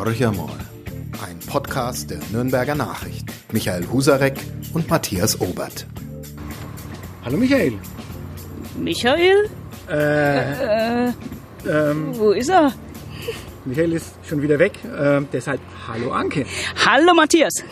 [0.00, 0.48] Horcher mal.
[1.28, 3.26] Ein Podcast der Nürnberger Nachricht.
[3.52, 4.32] Michael Husarek
[4.72, 5.86] und Matthias Obert.
[7.22, 7.74] Hallo Michael.
[8.78, 9.50] Michael?
[9.90, 11.12] Äh, Äh,
[12.14, 12.72] wo ist er?
[13.66, 16.46] Michael ist schon wieder weg, äh, deshalb hallo Anke.
[16.86, 17.62] Hallo Matthias.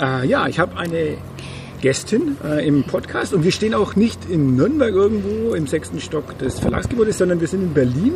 [0.00, 1.16] Äh, ja, ich habe eine
[1.82, 6.38] Gästin äh, im Podcast und wir stehen auch nicht in Nürnberg irgendwo im sechsten Stock
[6.38, 8.14] des Verlagsgebäudes, sondern wir sind in Berlin,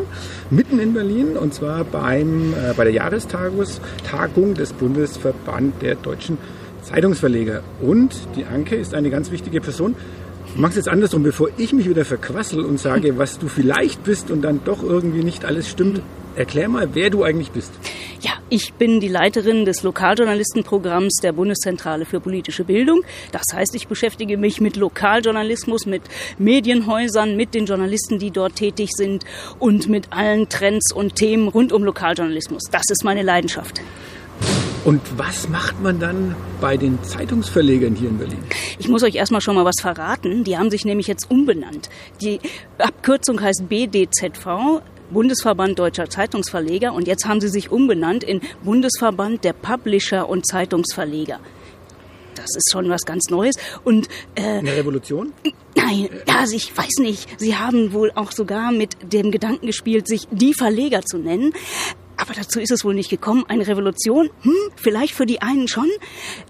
[0.51, 3.67] mitten in Berlin und zwar beim, äh, bei der Jahrestagung
[4.09, 6.39] Tagung des Bundesverband der deutschen
[6.83, 7.63] Zeitungsverleger.
[7.83, 9.97] Und die Anke ist eine ganz wichtige Person.
[10.47, 14.05] Ich mache es jetzt andersrum, bevor ich mich wieder verquassel und sage, was du vielleicht
[14.05, 16.03] bist und dann doch irgendwie nicht alles stimmt.
[16.37, 17.73] Erklär mal, wer du eigentlich bist.
[18.21, 23.03] Ja, ich bin die Leiterin des Lokaljournalistenprogramms der Bundeszentrale für politische Bildung.
[23.33, 26.03] Das heißt, ich beschäftige mich mit Lokaljournalismus, mit
[26.39, 29.25] Medienhäusern, mit den Journalisten, die dort tätig sind
[29.59, 32.65] und mit allen Trends und Themen rund um Lokaljournalismus.
[32.71, 33.81] Das ist meine Leidenschaft.
[34.85, 38.45] Und was macht man dann bei den Zeitungsverlegern hier in Berlin?
[38.79, 40.45] Ich muss euch erstmal schon mal was verraten.
[40.45, 41.89] Die haben sich nämlich jetzt umbenannt.
[42.21, 42.41] Die
[42.79, 44.83] Abkürzung heißt BDZV.
[45.11, 51.41] Bundesverband Deutscher Zeitungsverleger und jetzt haben sie sich umbenannt in Bundesverband der Publisher und Zeitungsverleger.
[52.35, 53.57] Das ist schon was ganz Neues.
[53.83, 55.33] Und äh, Eine Revolution?
[55.75, 57.41] Nein, also ich weiß nicht.
[57.41, 61.53] Sie haben wohl auch sogar mit dem Gedanken gespielt, sich die Verleger zu nennen.
[62.17, 63.45] Aber dazu ist es wohl nicht gekommen.
[63.49, 64.31] Eine Revolution?
[64.43, 65.89] Hm, vielleicht für die einen schon.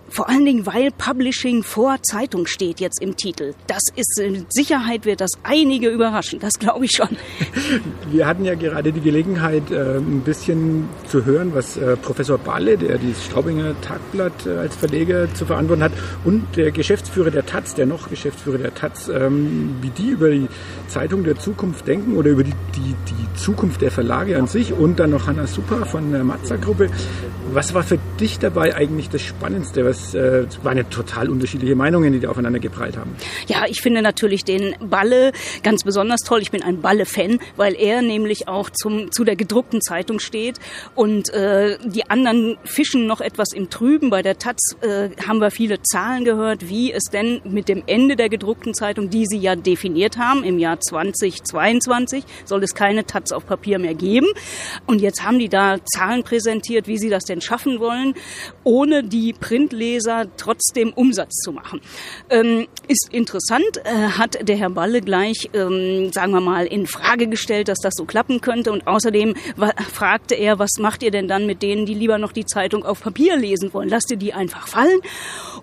[0.08, 3.54] Vor allen Dingen, weil Publishing vor Zeitung steht jetzt im Titel.
[3.66, 6.38] Das ist, mit Sicherheit wird das einige überraschen.
[6.38, 7.08] Das glaube ich schon.
[8.10, 12.78] Wir hatten ja gerade die Gelegenheit, äh, ein bisschen zu hören, was äh, Professor Balle,
[12.78, 15.92] der das Straubinger Tagblatt äh, als Verleger zu verantworten hat,
[16.24, 20.48] und der Geschäftsführer der Taz, der noch Geschäftsführer der Taz, ähm, wie die über die
[20.88, 25.00] Zeitung der Zukunft denken oder über die, die, die Zukunft der Verlage an sich und
[25.00, 26.90] dann noch Hanna Super von der Mazza-Gruppe.
[27.52, 29.84] Was war für dich dabei eigentlich das Spannendste?
[29.84, 33.14] Was äh, es waren ja total unterschiedliche Meinungen, die da aufeinander geprallt haben.
[33.46, 36.40] Ja, ich finde natürlich den Balle ganz besonders toll.
[36.42, 40.58] Ich bin ein Balle-Fan, weil er nämlich auch zum, zu der gedruckten Zeitung steht.
[40.94, 44.10] Und äh, die anderen fischen noch etwas im Trüben.
[44.10, 48.16] Bei der Taz äh, haben wir viele Zahlen gehört, wie es denn mit dem Ende
[48.16, 53.32] der gedruckten Zeitung, die sie ja definiert haben, im Jahr 2022 soll es keine Taz
[53.32, 54.28] auf Papier mehr geben.
[54.86, 58.14] Und jetzt haben die da Zahlen präsentiert, wie sie das denn schaffen wollen,
[58.64, 59.32] ohne die
[59.86, 61.80] Printleser trotzdem Umsatz zu machen.
[62.30, 67.28] Ähm, ist interessant, äh, hat der Herr Balle gleich, ähm, sagen wir mal, in Frage
[67.28, 68.72] gestellt, dass das so klappen könnte.
[68.72, 69.34] Und außerdem
[69.92, 73.00] fragte er, was macht ihr denn dann mit denen, die lieber noch die Zeitung auf
[73.00, 73.88] Papier lesen wollen?
[73.88, 75.00] Lasst ihr die einfach fallen?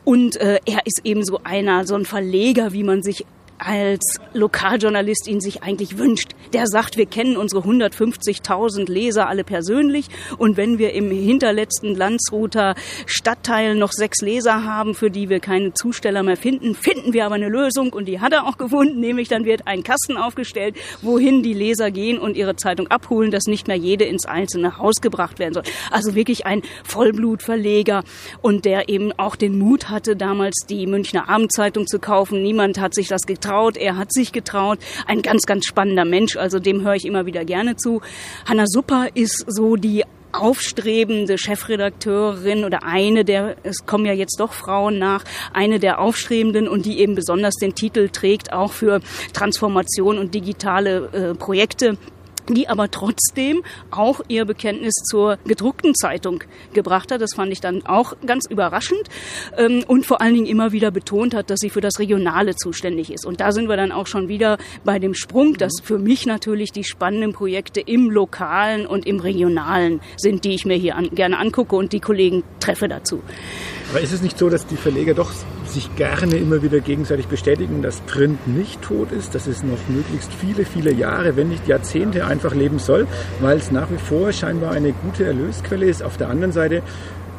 [0.06, 3.26] Und äh, er ist eben so einer, so ein Verleger, wie man sich
[3.58, 6.32] als Lokaljournalist ihn sich eigentlich wünscht.
[6.54, 12.76] Der sagt, wir kennen unsere 150.000 Leser alle persönlich und wenn wir im hinterletzten Landsruter
[13.06, 17.36] Stadtteil noch sechs Leser haben, für die wir keine Zusteller mehr finden, finden wir aber
[17.36, 21.42] eine Lösung und die hat er auch gefunden, nämlich dann wird ein Kasten aufgestellt, wohin
[21.44, 25.40] die Leser gehen und ihre Zeitung abholen, dass nicht mehr jede ins einzelne Haus gebracht
[25.40, 25.64] werden soll.
[25.92, 28.04] Also wirklich ein Vollblutverleger
[28.42, 32.42] und der eben auch den Mut hatte, damals die Münchner Abendzeitung zu kaufen.
[32.42, 34.80] Niemand hat sich das getraut getraut, er hat sich getraut.
[35.06, 38.02] Ein ganz, ganz spannender Mensch, also dem höre ich immer wieder gerne zu.
[38.48, 44.54] Hanna Supper ist so die aufstrebende Chefredakteurin oder eine der, es kommen ja jetzt doch
[44.54, 45.24] Frauen nach,
[45.54, 49.02] eine der aufstrebenden und die eben besonders den Titel trägt, auch für
[49.34, 51.98] Transformation und digitale äh, Projekte
[52.50, 56.44] die aber trotzdem auch ihr Bekenntnis zur gedruckten Zeitung
[56.74, 57.22] gebracht hat.
[57.22, 59.02] Das fand ich dann auch ganz überraschend
[59.58, 63.12] ähm, und vor allen Dingen immer wieder betont hat, dass sie für das Regionale zuständig
[63.12, 63.26] ist.
[63.26, 66.72] Und da sind wir dann auch schon wieder bei dem Sprung, dass für mich natürlich
[66.72, 71.38] die spannenden Projekte im Lokalen und im Regionalen sind, die ich mir hier an, gerne
[71.38, 73.22] angucke und die Kollegen treffe dazu.
[73.90, 75.32] Aber ist es nicht so, dass die Verleger doch
[75.74, 80.32] sich gerne immer wieder gegenseitig bestätigen, dass Print nicht tot ist, dass es noch möglichst
[80.34, 83.08] viele, viele Jahre, wenn nicht Jahrzehnte einfach leben soll,
[83.42, 86.04] weil es nach wie vor scheinbar eine gute Erlösquelle ist.
[86.04, 86.82] Auf der anderen Seite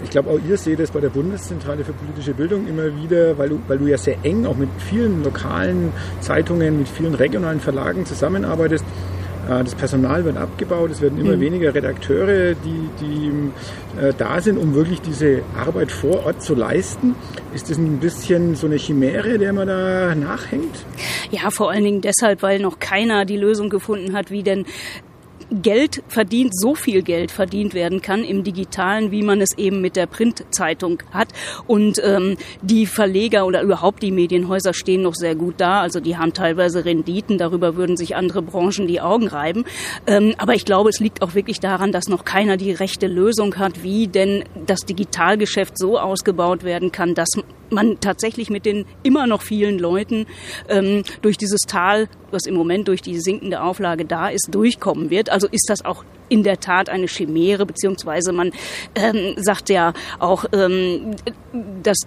[0.02, 3.48] ich glaube, auch ihr seht es bei der Bundeszentrale für politische Bildung immer wieder, weil
[3.48, 8.04] du, weil du ja sehr eng auch mit vielen lokalen Zeitungen, mit vielen regionalen Verlagen
[8.04, 8.84] zusammenarbeitest.
[9.48, 11.40] Das Personal wird abgebaut, es werden immer mhm.
[11.40, 17.14] weniger Redakteure, die, die äh, da sind, um wirklich diese Arbeit vor Ort zu leisten.
[17.54, 20.86] Ist das ein bisschen so eine Chimäre, der man da nachhängt?
[21.30, 24.64] Ja, vor allen Dingen deshalb, weil noch keiner die Lösung gefunden hat, wie denn
[25.62, 29.96] Geld verdient, so viel Geld verdient werden kann im Digitalen, wie man es eben mit
[29.96, 31.28] der Printzeitung hat.
[31.66, 35.80] Und ähm, die Verleger oder überhaupt die Medienhäuser stehen noch sehr gut da.
[35.80, 39.64] Also die haben teilweise Renditen, darüber würden sich andere Branchen die Augen reiben.
[40.06, 43.56] Ähm, aber ich glaube, es liegt auch wirklich daran, dass noch keiner die rechte Lösung
[43.56, 47.28] hat, wie denn das Digitalgeschäft so ausgebaut werden kann, dass
[47.70, 50.26] man tatsächlich mit den immer noch vielen Leuten
[50.68, 55.30] ähm, durch dieses Tal, was im Moment durch die sinkende Auflage da ist, durchkommen wird.
[55.30, 58.52] Also ist das auch in der Tat eine Chimäre, beziehungsweise man
[58.94, 61.16] ähm, sagt ja auch ähm,
[61.82, 61.98] das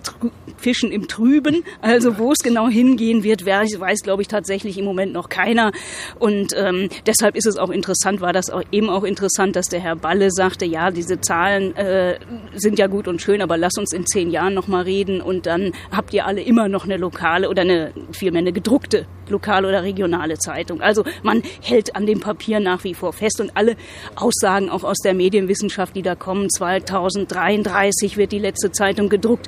[0.57, 4.85] Fischen im Trüben, also wo es genau hingehen wird, weiß, weiß glaube ich tatsächlich im
[4.85, 5.71] Moment noch keiner.
[6.19, 9.80] Und ähm, deshalb ist es auch interessant, war das auch eben auch interessant, dass der
[9.80, 12.19] Herr Balle sagte, ja, diese Zahlen äh,
[12.56, 15.45] sind ja gut und schön, aber lass uns in zehn Jahren noch mal reden und
[15.45, 19.83] dann habt ihr alle immer noch eine lokale oder eine vielmehr eine gedruckte lokale oder
[19.83, 20.81] regionale Zeitung.
[20.81, 23.75] Also man hält an dem Papier nach wie vor fest und alle
[24.15, 29.47] Aussagen auch aus der Medienwissenschaft, die da kommen, 2033 wird die letzte Zeitung gedruckt.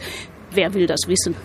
[0.51, 1.35] Wer will das wissen?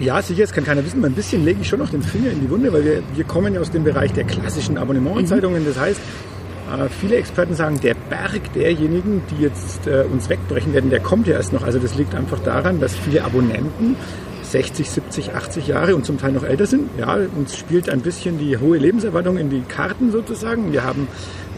[0.00, 1.04] Ja, sicher, das kann keiner wissen.
[1.04, 3.54] Ein bisschen lege ich schon noch den Finger in die Wunde, weil wir, wir kommen
[3.54, 5.64] ja aus dem Bereich der klassischen Abonnementzeitungen.
[5.64, 10.90] Das heißt, äh, viele Experten sagen, der Berg derjenigen, die jetzt äh, uns wegbrechen werden,
[10.90, 11.62] der kommt ja erst noch.
[11.62, 13.96] Also das liegt einfach daran, dass viele Abonnenten
[14.52, 16.90] 60, 70, 80 Jahre und zum Teil noch älter sind.
[16.98, 20.72] Ja, uns spielt ein bisschen die hohe Lebenserwartung in die Karten sozusagen.
[20.72, 21.08] Wir haben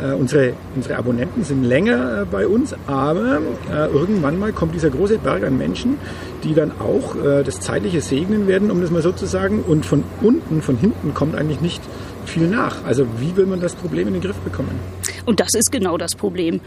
[0.00, 4.90] äh, unsere, unsere Abonnenten sind länger äh, bei uns, aber äh, irgendwann mal kommt dieser
[4.90, 5.98] große Berg an Menschen,
[6.44, 9.64] die dann auch äh, das Zeitliche segnen werden, um das mal so zu sagen.
[9.66, 11.82] Und von unten, von hinten kommt eigentlich nicht
[12.26, 12.84] viel nach.
[12.84, 14.78] Also wie will man das Problem in den Griff bekommen?
[15.26, 16.60] Und das ist genau das Problem.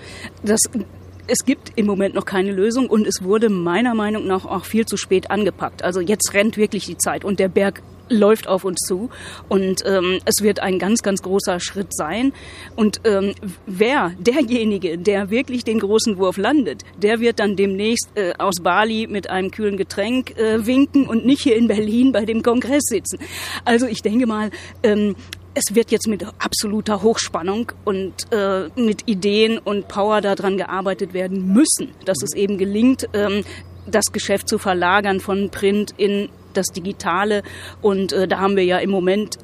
[0.43, 0.59] Das
[1.27, 4.85] es gibt im Moment noch keine Lösung und es wurde meiner Meinung nach auch viel
[4.85, 5.83] zu spät angepackt.
[5.83, 9.09] Also jetzt rennt wirklich die Zeit und der Berg läuft auf uns zu
[9.49, 12.33] und ähm, es wird ein ganz, ganz großer Schritt sein.
[12.75, 13.33] Und ähm,
[13.65, 19.07] wer, derjenige, der wirklich den großen Wurf landet, der wird dann demnächst äh, aus Bali
[19.07, 23.19] mit einem kühlen Getränk äh, winken und nicht hier in Berlin bei dem Kongress sitzen.
[23.65, 24.51] Also ich denke mal,
[24.83, 25.15] ähm,
[25.57, 31.51] es wird jetzt mit absoluter Hochspannung und äh, mit Ideen und Power daran gearbeitet werden
[31.51, 33.43] müssen, dass es eben gelingt, ähm,
[33.87, 37.41] das Geschäft zu verlagern von Print in das Digitale.
[37.81, 39.39] Und äh, da haben wir ja im Moment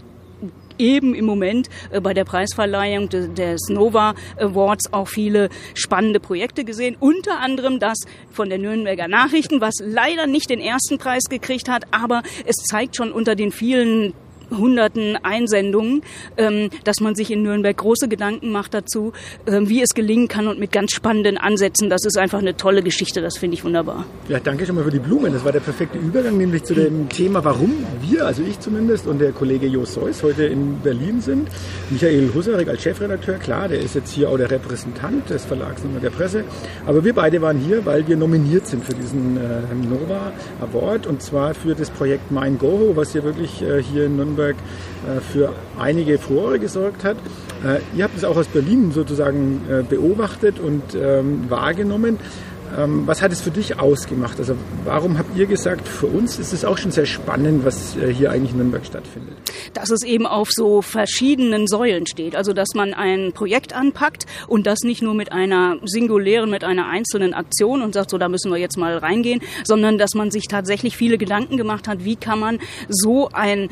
[0.77, 6.63] eben im Moment äh, bei der Preisverleihung de, des Nova Awards auch viele spannende Projekte
[6.63, 6.95] gesehen.
[6.99, 7.97] Unter anderem das
[8.31, 12.97] von der Nürnberger Nachrichten, was leider nicht den ersten Preis gekriegt hat, aber es zeigt
[12.97, 14.13] schon unter den vielen
[14.57, 16.01] hunderten Einsendungen,
[16.37, 19.13] ähm, dass man sich in Nürnberg große Gedanken macht dazu,
[19.47, 21.89] ähm, wie es gelingen kann und mit ganz spannenden Ansätzen.
[21.89, 24.05] Das ist einfach eine tolle Geschichte, das finde ich wunderbar.
[24.29, 25.33] Ja, danke schon mal für die Blumen.
[25.33, 29.19] Das war der perfekte Übergang, nämlich zu dem Thema, warum wir, also ich zumindest und
[29.19, 31.47] der Kollege Jo Seuss heute in Berlin sind.
[31.89, 35.99] Michael Husarek als Chefredakteur, klar, der ist jetzt hier auch der Repräsentant des Verlags Nummer
[35.99, 36.43] der Presse.
[36.85, 41.21] Aber wir beide waren hier, weil wir nominiert sind für diesen äh, Nova Award und
[41.21, 44.55] zwar für das Projekt Mein Goho, was ja wirklich äh, hier in Nürnberg Nürnberg
[45.05, 47.17] äh, für einige Furore gesorgt hat.
[47.63, 52.19] Äh, ihr habt es auch aus Berlin sozusagen äh, beobachtet und ähm, wahrgenommen.
[52.77, 54.39] Ähm, was hat es für dich ausgemacht?
[54.39, 54.55] Also
[54.85, 58.31] warum habt ihr gesagt, für uns ist es auch schon sehr spannend, was äh, hier
[58.31, 59.35] eigentlich in Nürnberg stattfindet?
[59.73, 62.35] Dass es eben auf so verschiedenen Säulen steht.
[62.35, 66.87] Also dass man ein Projekt anpackt und das nicht nur mit einer singulären, mit einer
[66.87, 70.47] einzelnen Aktion und sagt, so da müssen wir jetzt mal reingehen, sondern dass man sich
[70.47, 72.59] tatsächlich viele Gedanken gemacht hat, wie kann man
[72.89, 73.69] so ein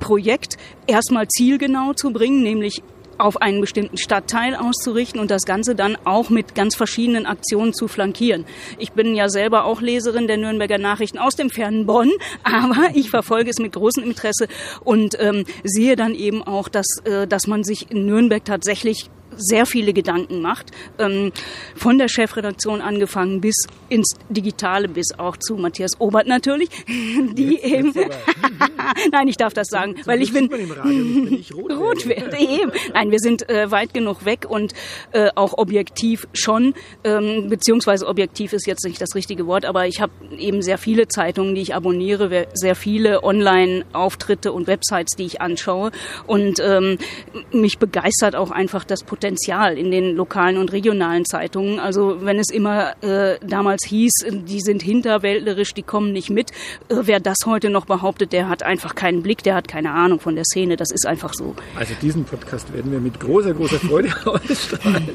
[0.00, 0.56] Projekt
[0.86, 2.82] erstmal zielgenau zu bringen, nämlich
[3.20, 7.88] auf einen bestimmten Stadtteil auszurichten und das Ganze dann auch mit ganz verschiedenen Aktionen zu
[7.88, 8.44] flankieren.
[8.78, 12.10] Ich bin ja selber auch Leserin der Nürnberger Nachrichten aus dem fernen Bonn,
[12.42, 14.48] aber ich verfolge es mit großem Interesse
[14.84, 19.66] und ähm, sehe dann eben auch, dass, äh, dass man sich in Nürnberg tatsächlich sehr
[19.66, 21.32] viele Gedanken macht, ähm,
[21.76, 23.56] von der Chefredaktion angefangen bis
[23.88, 27.92] ins Digitale, bis auch zu Matthias Obert natürlich, die Jetzt eben,
[29.12, 30.50] nein, ich darf das sagen, so weil ich bin,
[31.32, 32.36] ich rot, rot werde.
[32.38, 32.72] eben.
[32.94, 34.72] Nein, wir sind äh, weit genug weg und
[35.12, 40.00] äh, auch objektiv schon, ähm, beziehungsweise objektiv ist jetzt nicht das richtige Wort, aber ich
[40.00, 45.40] habe eben sehr viele Zeitungen, die ich abonniere, sehr viele Online-Auftritte und Websites, die ich
[45.40, 45.90] anschaue
[46.26, 46.98] und ähm,
[47.52, 51.78] mich begeistert auch einfach das Potenzial Potenzial in den lokalen und regionalen Zeitungen.
[51.78, 56.50] Also wenn es immer äh, damals hieß, die sind hinterwäldlerisch, die kommen nicht mit,
[56.88, 60.18] äh, wer das heute noch behauptet, der hat einfach keinen Blick, der hat keine Ahnung
[60.18, 60.76] von der Szene.
[60.76, 61.54] Das ist einfach so.
[61.76, 65.10] Also diesen Podcast werden wir mit großer, großer Freude ausstrahlen.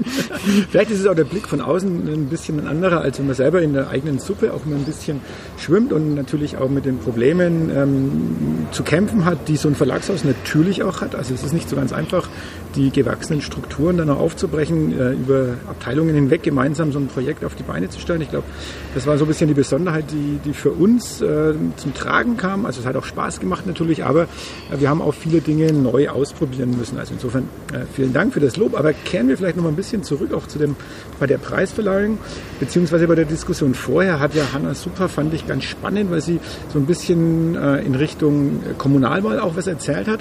[0.69, 3.35] Vielleicht ist es auch der Blick von außen ein bisschen ein anderer, als wenn man
[3.35, 5.19] selber in der eigenen Suppe auch mal ein bisschen
[5.57, 10.23] schwimmt und natürlich auch mit den Problemen ähm, zu kämpfen hat, die so ein Verlagshaus
[10.23, 11.15] natürlich auch hat.
[11.15, 12.29] Also es ist nicht so ganz einfach,
[12.75, 17.43] die gewachsenen Strukturen Strukturen dann auch aufzubrechen, äh, über Abteilungen hinweg gemeinsam so ein Projekt
[17.43, 18.21] auf die Beine zu stellen.
[18.21, 18.45] Ich glaube,
[18.93, 22.65] das war so ein bisschen die Besonderheit, die, die für uns äh, zum Tragen kam.
[22.65, 26.09] Also es hat auch Spaß gemacht natürlich, aber äh, wir haben auch viele Dinge neu
[26.09, 26.97] ausprobieren müssen.
[26.97, 27.47] Also insofern
[27.93, 28.77] vielen Dank für das Lob.
[28.77, 30.75] Aber kehren wir vielleicht noch mal ein bisschen zurück auch zu dem
[31.19, 32.17] bei der Preisverleihung
[32.59, 36.39] beziehungsweise bei der Diskussion vorher hat ja Hanna Super fand ich ganz spannend, weil sie
[36.71, 40.19] so ein bisschen in Richtung Kommunalwahl auch was erzählt hat.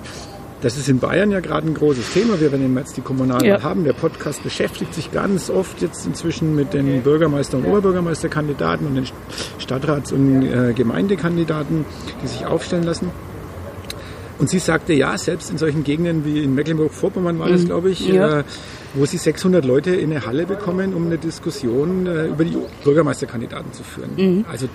[0.64, 2.40] Das ist in Bayern ja gerade ein großes Thema.
[2.40, 3.62] Wir werden im März die Kommunalwahl ja.
[3.62, 3.85] haben.
[3.85, 9.06] Der Podcast beschäftigt sich ganz oft jetzt inzwischen mit den Bürgermeister- und Oberbürgermeisterkandidaten und den
[9.61, 11.85] Stadtrats- und äh, Gemeindekandidaten,
[12.23, 13.11] die sich aufstellen lassen.
[14.38, 17.66] Und sie sagte, ja, selbst in solchen Gegenden wie in Mecklenburg-Vorpommern war das, mhm.
[17.66, 18.40] glaube ich, ja.
[18.40, 18.44] äh,
[18.94, 23.75] wo sie 600 Leute in eine Halle bekommen, um eine Diskussion äh, über die Bürgermeisterkandidaten
[23.75, 24.12] zu führen.
[24.16, 24.44] Mhm.
[24.50, 24.71] Also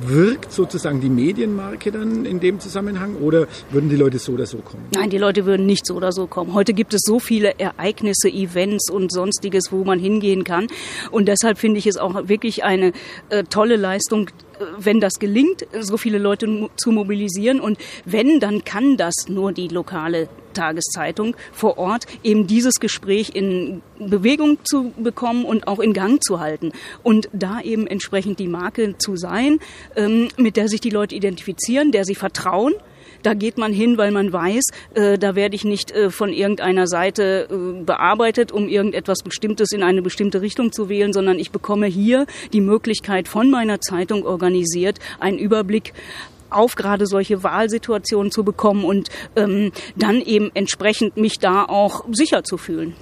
[0.00, 4.58] wirkt sozusagen die Medienmarke dann in dem Zusammenhang oder würden die Leute so oder so
[4.58, 4.84] kommen?
[4.94, 6.54] Nein, die Leute würden nicht so oder so kommen.
[6.54, 10.68] Heute gibt es so viele Ereignisse, Events und sonstiges, wo man hingehen kann.
[11.10, 12.92] Und deshalb finde ich es auch wirklich eine
[13.30, 14.30] äh, tolle Leistung,
[14.78, 17.60] wenn das gelingt, so viele Leute zu mobilisieren.
[17.60, 23.80] Und wenn, dann kann das nur die lokale Tageszeitung vor Ort, eben dieses Gespräch in
[23.98, 26.72] Bewegung zu bekommen und auch in Gang zu halten.
[27.02, 29.60] Und da eben entsprechend die Marke zu sein,
[29.96, 32.74] ähm, mit der sich die Leute identifizieren, der sie vertrauen
[33.22, 36.86] da geht man hin, weil man weiß, äh, da werde ich nicht äh, von irgendeiner
[36.86, 41.86] Seite äh, bearbeitet, um irgendetwas Bestimmtes in eine bestimmte Richtung zu wählen, sondern ich bekomme
[41.86, 45.92] hier die Möglichkeit von meiner Zeitung organisiert, einen Überblick
[46.50, 52.42] auf gerade solche Wahlsituationen zu bekommen und ähm, dann eben entsprechend mich da auch sicher
[52.42, 52.94] zu fühlen.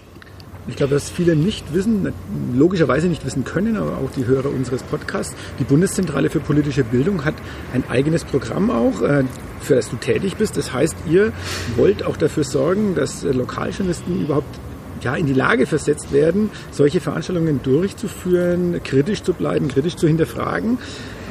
[0.68, 2.12] Ich glaube, dass viele nicht wissen,
[2.54, 5.34] logischerweise nicht wissen können, aber auch die Hörer unseres Podcasts.
[5.60, 7.34] Die Bundeszentrale für politische Bildung hat
[7.72, 9.24] ein eigenes Programm auch, äh,
[9.60, 10.56] für das du tätig bist.
[10.56, 11.32] Das heißt, ihr
[11.76, 14.58] wollt auch dafür sorgen, dass äh, Lokaljournalisten überhaupt
[15.02, 20.78] ja, in die Lage versetzt werden, solche Veranstaltungen durchzuführen, kritisch zu bleiben, kritisch zu hinterfragen.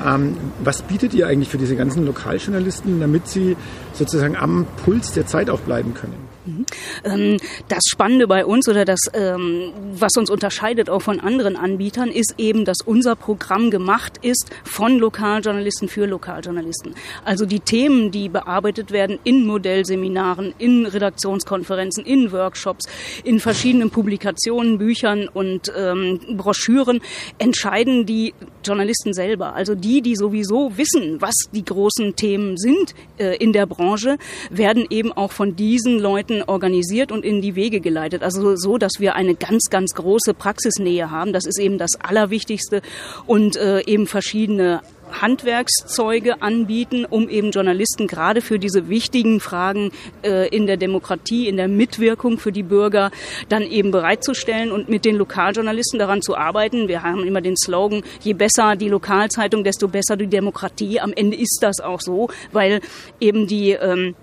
[0.06, 3.58] Ähm, was bietet ihr eigentlich für diese ganzen Lokaljournalisten, damit sie
[3.92, 6.35] sozusagen am Puls der Zeit auch bleiben können?
[6.46, 6.66] Mhm.
[7.04, 7.38] Ähm,
[7.68, 12.36] das Spannende bei uns oder das, ähm, was uns unterscheidet auch von anderen Anbietern, ist
[12.38, 16.96] eben, dass unser Programm gemacht ist von Lokaljournalisten für Lokaljournalisten.
[17.24, 22.86] Also die Themen, die bearbeitet werden in Modellseminaren, in Redaktionskonferenzen, in Workshops,
[23.24, 27.02] in verschiedenen Publikationen, Büchern und ähm, Broschüren,
[27.38, 28.34] entscheiden die
[28.64, 29.54] Journalisten selber.
[29.56, 34.18] Also die, die sowieso wissen, was die großen Themen sind äh, in der Branche,
[34.50, 38.24] werden eben auch von diesen Leuten Projekten organisiert und in die Wege geleitet.
[38.24, 41.34] Also so, dass wir eine ganz, ganz große Praxisnähe haben.
[41.34, 42.82] Das ist eben das Allerwichtigste
[43.28, 44.82] und äh, eben verschiedene
[45.22, 49.92] Handwerkszeuge anbieten, um eben Journalisten gerade für diese wichtigen Fragen
[50.24, 53.12] äh, in der Demokratie, in der Mitwirkung für die Bürger
[53.48, 56.88] dann eben bereitzustellen und mit den Lokaljournalisten daran zu arbeiten.
[56.88, 61.00] Wir haben immer den Slogan, je besser die Lokalzeitung, desto besser die Demokratie.
[61.00, 62.82] Am Ende ist das auch so, weil
[63.20, 64.16] eben die ähm,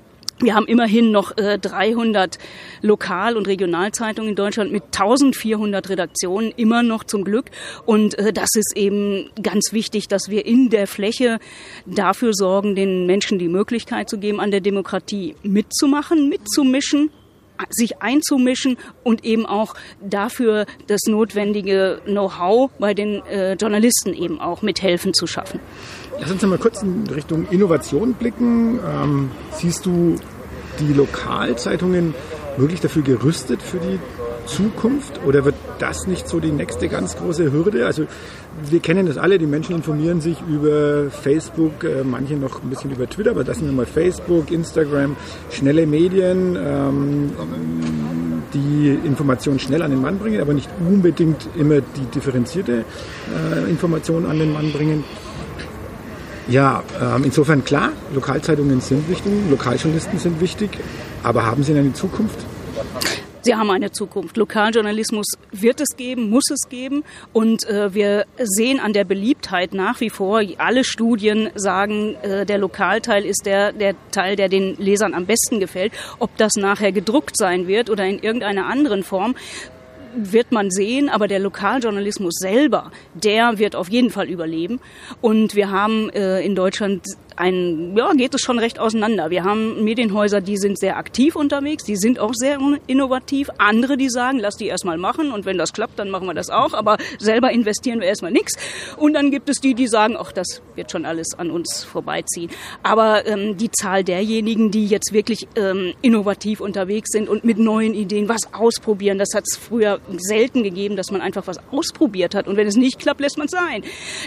[0.42, 2.38] wir haben immerhin noch äh, 300
[2.82, 7.50] Lokal- und Regionalzeitungen in Deutschland mit 1400 Redaktionen, immer noch zum Glück.
[7.86, 11.38] Und äh, das ist eben ganz wichtig, dass wir in der Fläche
[11.86, 17.10] dafür sorgen, den Menschen die Möglichkeit zu geben, an der Demokratie mitzumachen, mitzumischen
[17.70, 24.62] sich einzumischen und eben auch dafür das notwendige Know-how bei den äh, Journalisten eben auch
[24.62, 25.60] mithelfen zu schaffen.
[26.20, 28.78] Lass uns mal kurz in Richtung Innovation blicken.
[28.78, 30.16] Ähm, siehst du
[30.80, 32.14] die Lokalzeitungen
[32.56, 33.98] wirklich dafür gerüstet für die
[34.46, 37.86] Zukunft oder wird das nicht so die nächste ganz große Hürde?
[37.86, 38.06] Also
[38.68, 42.90] wir kennen das alle, die Menschen informieren sich über Facebook, äh, manche noch ein bisschen
[42.90, 45.16] über Twitter, aber das sind immer Facebook, Instagram,
[45.50, 47.32] schnelle Medien, ähm,
[48.52, 52.84] die Informationen schnell an den Mann bringen, aber nicht unbedingt immer die differenzierte
[53.34, 55.04] äh, Information an den Mann bringen.
[56.52, 60.68] Ja, ähm, insofern klar, Lokalzeitungen sind wichtig, Lokaljournalisten sind wichtig,
[61.22, 62.38] aber haben sie eine Zukunft?
[63.44, 64.36] Sie haben eine Zukunft.
[64.36, 67.04] Lokaljournalismus wird es geben, muss es geben.
[67.32, 72.58] Und äh, wir sehen an der Beliebtheit nach wie vor, alle Studien sagen, äh, der
[72.58, 75.92] Lokalteil ist der, der Teil, der den Lesern am besten gefällt.
[76.20, 79.34] Ob das nachher gedruckt sein wird oder in irgendeiner anderen Form,
[80.14, 84.80] wird man sehen, aber der Lokaljournalismus selber, der wird auf jeden Fall überleben.
[85.20, 87.04] Und wir haben äh, in Deutschland
[87.36, 89.30] ein, ja, geht es schon recht auseinander.
[89.30, 93.50] Wir haben Medienhäuser, die sind sehr aktiv unterwegs, die sind auch sehr innovativ.
[93.58, 96.50] Andere, die sagen, lass die erstmal machen und wenn das klappt, dann machen wir das
[96.50, 98.54] auch, aber selber investieren wir erstmal nichts.
[98.96, 102.50] Und dann gibt es die, die sagen, ach, das wird schon alles an uns vorbeiziehen.
[102.82, 107.94] Aber ähm, die Zahl derjenigen, die jetzt wirklich ähm, innovativ unterwegs sind und mit neuen
[107.94, 112.48] Ideen was ausprobieren, das hat es früher selten gegeben, dass man einfach was ausprobiert hat.
[112.48, 113.82] Und wenn es nicht klappt, lässt man es sein.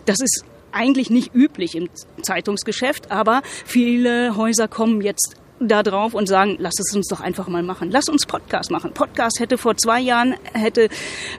[0.06, 1.90] Das ist eigentlich nicht üblich im
[2.22, 7.48] Zeitungsgeschäft, aber viele Häuser kommen jetzt da drauf und sagen, lass es uns doch einfach
[7.48, 7.90] mal machen.
[7.90, 8.94] Lass uns Podcast machen.
[8.94, 10.90] Podcast hätte vor zwei Jahren, hätte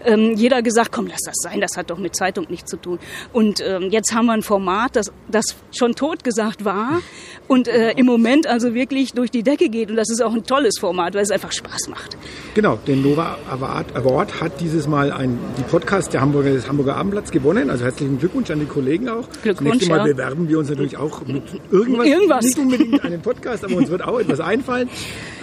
[0.05, 2.99] ähm, jeder gesagt, komm, lass das sein, das hat doch mit Zeitung nichts zu tun.
[3.33, 5.45] Und ähm, jetzt haben wir ein Format, das, das
[5.77, 7.03] schon tot gesagt war
[7.49, 9.91] und äh, im Moment also wirklich durch die Decke geht.
[9.91, 12.17] Und das ist auch ein tolles Format, weil es einfach Spaß macht.
[12.55, 17.31] Genau, den Nova Award hat dieses Mal ein, die Podcast der Hamburger, des Hamburger Abendblatts
[17.31, 17.69] gewonnen.
[17.71, 19.29] Also herzlichen Glückwunsch an die Kollegen auch.
[19.43, 20.05] Glückwunsch, Nächstes Mal ja.
[20.05, 22.07] bewerben wir uns natürlich auch mit irgendwas.
[22.07, 22.45] Irgendwas.
[22.45, 24.89] Nicht unbedingt einen Podcast, aber uns wird auch etwas einfallen.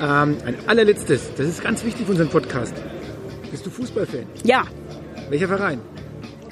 [0.02, 2.74] Ähm, ein allerletztes, das ist ganz wichtig für unseren Podcast.
[3.52, 4.26] Bist du Fußballfan?
[4.44, 4.64] Ja,
[5.30, 5.80] Welcher Verein?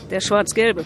[0.09, 0.83] der Schwarz-Gelbe.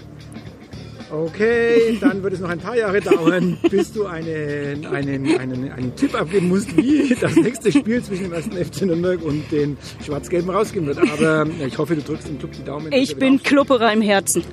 [1.16, 5.96] Okay, dann wird es noch ein paar Jahre dauern, bis du einen, einen, einen, einen
[5.96, 10.50] Tipp abgeben musst, wie das nächste Spiel zwischen dem ersten FC Nürnberg und den Schwarz-Gelben
[10.50, 10.98] rausgehen wird.
[10.98, 12.92] Aber ich hoffe, du drückst dem Club die Daumen.
[12.92, 14.44] Ich bin Klupperer im Herzen.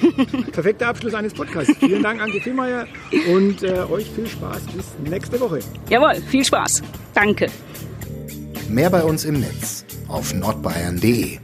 [0.52, 1.74] Perfekter Abschluss eines Podcasts.
[1.80, 2.86] Vielen Dank, Anke Viehmeier,
[3.32, 5.58] und äh, euch viel Spaß bis nächste Woche.
[5.90, 6.82] Jawohl, viel Spaß.
[7.14, 7.48] Danke.
[8.68, 11.38] Mehr bei uns im Netz auf nordbayern.de.